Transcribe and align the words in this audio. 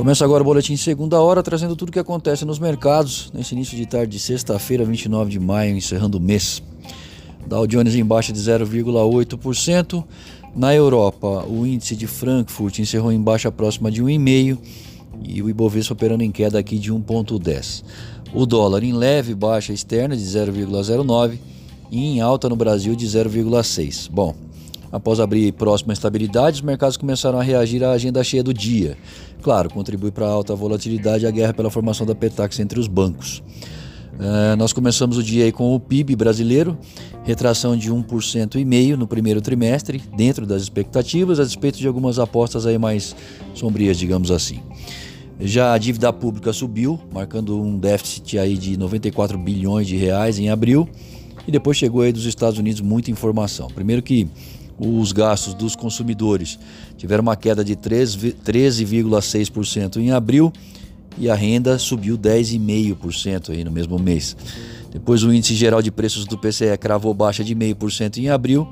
Começa 0.00 0.24
agora 0.24 0.42
o 0.42 0.46
boletim 0.46 0.78
segunda 0.78 1.20
hora, 1.20 1.42
trazendo 1.42 1.76
tudo 1.76 1.90
o 1.90 1.92
que 1.92 1.98
acontece 1.98 2.46
nos 2.46 2.58
mercados 2.58 3.30
nesse 3.34 3.54
início 3.54 3.76
de 3.76 3.84
tarde 3.84 4.12
de 4.12 4.18
sexta-feira, 4.18 4.82
29 4.82 5.30
de 5.30 5.38
maio, 5.38 5.76
encerrando 5.76 6.16
o 6.16 6.20
mês. 6.20 6.62
Dow 7.46 7.66
Jones 7.66 7.94
em 7.94 8.02
baixa 8.02 8.32
de 8.32 8.40
0,8%. 8.40 10.02
Na 10.56 10.74
Europa, 10.74 11.44
o 11.46 11.66
índice 11.66 11.94
de 11.94 12.06
Frankfurt 12.06 12.78
encerrou 12.78 13.12
em 13.12 13.20
baixa 13.20 13.52
próxima 13.52 13.90
de 13.90 14.02
1,5% 14.02 14.58
e 15.22 15.42
o 15.42 15.50
Ibovespa 15.50 15.92
operando 15.92 16.24
em 16.24 16.32
queda 16.32 16.58
aqui 16.58 16.78
de 16.78 16.90
1,10%. 16.90 17.84
O 18.32 18.46
dólar 18.46 18.82
em 18.82 18.94
leve 18.94 19.34
baixa 19.34 19.74
externa 19.74 20.16
de 20.16 20.24
0,09% 20.24 21.36
e 21.90 22.06
em 22.06 22.22
alta 22.22 22.48
no 22.48 22.56
Brasil 22.56 22.96
de 22.96 23.06
0,6%. 23.06 24.08
Bom, 24.10 24.34
Após 24.92 25.20
abrir 25.20 25.52
próxima 25.52 25.92
estabilidade, 25.92 26.56
os 26.56 26.62
mercados 26.62 26.96
começaram 26.96 27.38
a 27.38 27.42
reagir 27.42 27.84
à 27.84 27.92
agenda 27.92 28.22
cheia 28.24 28.42
do 28.42 28.52
dia. 28.52 28.96
Claro, 29.40 29.70
contribui 29.70 30.10
para 30.10 30.26
a 30.26 30.30
alta 30.30 30.54
volatilidade 30.54 31.26
a 31.26 31.30
guerra 31.30 31.54
pela 31.54 31.70
formação 31.70 32.04
da 32.04 32.14
Petax 32.14 32.58
entre 32.58 32.80
os 32.80 32.88
bancos. 32.88 33.42
Uh, 34.14 34.54
nós 34.58 34.72
começamos 34.72 35.16
o 35.16 35.22
dia 35.22 35.50
com 35.50 35.74
o 35.74 35.80
PIB 35.80 36.14
brasileiro, 36.14 36.76
retração 37.24 37.76
de 37.76 37.90
1,5% 37.90 38.96
no 38.96 39.06
primeiro 39.06 39.40
trimestre, 39.40 40.02
dentro 40.14 40.44
das 40.44 40.60
expectativas, 40.60 41.40
a 41.40 41.44
despeito 41.44 41.78
de 41.78 41.86
algumas 41.86 42.18
apostas 42.18 42.66
aí 42.66 42.76
mais 42.76 43.16
sombrias, 43.54 43.96
digamos 43.96 44.30
assim. 44.30 44.60
Já 45.40 45.72
a 45.72 45.78
dívida 45.78 46.12
pública 46.12 46.52
subiu, 46.52 47.00
marcando 47.10 47.58
um 47.58 47.78
déficit 47.78 48.38
aí 48.38 48.58
de 48.58 48.76
94 48.76 49.38
bilhões 49.38 49.86
de 49.86 49.96
reais 49.96 50.38
em 50.38 50.50
abril, 50.50 50.86
e 51.48 51.50
depois 51.50 51.78
chegou 51.78 52.02
aí 52.02 52.12
dos 52.12 52.26
Estados 52.26 52.58
Unidos 52.58 52.82
muita 52.82 53.10
informação. 53.10 53.68
Primeiro 53.68 54.02
que 54.02 54.28
os 54.80 55.12
gastos 55.12 55.52
dos 55.52 55.76
consumidores 55.76 56.58
tiveram 56.96 57.20
uma 57.22 57.36
queda 57.36 57.62
de 57.62 57.76
13,6% 57.76 59.98
em 59.98 60.10
abril 60.10 60.50
e 61.18 61.28
a 61.28 61.34
renda 61.34 61.78
subiu 61.78 62.16
10,5% 62.16 63.50
aí 63.50 63.62
no 63.62 63.70
mesmo 63.70 63.98
mês. 63.98 64.34
Depois 64.90 65.22
o 65.22 65.30
índice 65.32 65.54
geral 65.54 65.82
de 65.82 65.90
preços 65.90 66.24
do 66.24 66.38
PCE 66.38 66.78
cravou 66.78 67.12
baixa 67.12 67.44
de 67.44 67.54
0,5% 67.54 68.16
em 68.18 68.30
abril 68.30 68.66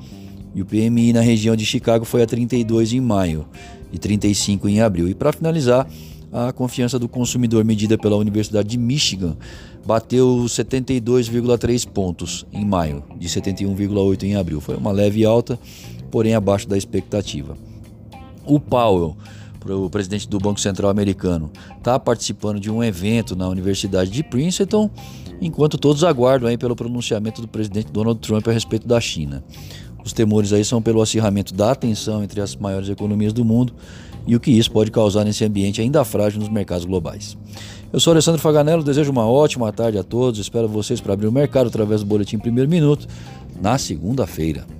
e 0.54 0.62
o 0.62 0.66
PMI 0.66 1.12
na 1.12 1.20
região 1.20 1.54
de 1.54 1.66
Chicago 1.66 2.06
foi 2.06 2.22
a 2.22 2.26
32 2.26 2.94
em 2.94 3.00
maio 3.00 3.46
e 3.92 3.98
35 3.98 4.66
em 4.68 4.80
abril. 4.80 5.08
E 5.08 5.14
para 5.14 5.32
finalizar, 5.32 5.86
a 6.32 6.52
confiança 6.52 6.98
do 6.98 7.08
consumidor 7.08 7.64
medida 7.64 7.96
pela 7.96 8.16
Universidade 8.16 8.68
de 8.68 8.78
Michigan 8.78 9.36
bateu 9.84 10.44
72,3 10.46 11.88
pontos 11.88 12.46
em 12.52 12.64
maio, 12.64 13.02
de 13.16 13.28
71,8 13.28 14.24
em 14.24 14.36
abril. 14.36 14.60
Foi 14.60 14.76
uma 14.76 14.92
leve 14.92 15.24
alta, 15.24 15.58
porém 16.10 16.34
abaixo 16.34 16.68
da 16.68 16.76
expectativa. 16.76 17.56
O 18.44 18.60
Powell, 18.60 19.16
o 19.66 19.90
presidente 19.90 20.28
do 20.28 20.38
Banco 20.38 20.60
Central 20.60 20.90
americano, 20.90 21.50
está 21.76 21.98
participando 21.98 22.60
de 22.60 22.70
um 22.70 22.82
evento 22.84 23.34
na 23.34 23.48
Universidade 23.48 24.10
de 24.10 24.22
Princeton, 24.22 24.90
enquanto 25.40 25.78
todos 25.78 26.04
aguardam 26.04 26.48
aí 26.48 26.58
pelo 26.58 26.76
pronunciamento 26.76 27.40
do 27.40 27.48
presidente 27.48 27.90
Donald 27.90 28.20
Trump 28.20 28.46
a 28.48 28.52
respeito 28.52 28.86
da 28.86 29.00
China. 29.00 29.42
Os 30.04 30.12
temores 30.12 30.52
aí 30.52 30.64
são 30.64 30.80
pelo 30.80 31.02
acirramento 31.02 31.52
da 31.54 31.74
tensão 31.74 32.22
entre 32.22 32.40
as 32.40 32.56
maiores 32.56 32.88
economias 32.88 33.32
do 33.32 33.44
mundo 33.44 33.74
e 34.26 34.36
o 34.36 34.40
que 34.40 34.50
isso 34.50 34.70
pode 34.70 34.90
causar 34.90 35.24
nesse 35.24 35.44
ambiente 35.44 35.80
ainda 35.80 36.04
frágil 36.04 36.40
nos 36.40 36.48
mercados 36.48 36.84
globais. 36.84 37.36
Eu 37.92 37.98
sou 37.98 38.12
Alessandro 38.12 38.40
Faganello, 38.40 38.82
desejo 38.82 39.10
uma 39.10 39.26
ótima 39.26 39.72
tarde 39.72 39.98
a 39.98 40.02
todos, 40.02 40.38
espero 40.38 40.68
vocês 40.68 41.00
para 41.00 41.14
abrir 41.14 41.26
o 41.26 41.32
mercado 41.32 41.68
através 41.68 42.02
do 42.02 42.06
Boletim 42.06 42.38
Primeiro 42.38 42.68
Minuto 42.68 43.06
na 43.60 43.78
segunda-feira. 43.78 44.77